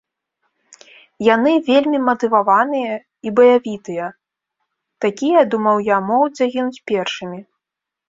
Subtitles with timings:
[1.27, 2.93] Яны вельмі матываваныя
[3.27, 4.09] і баявітыя,
[5.09, 7.39] такія, думаў я, могуць загінуць першымі.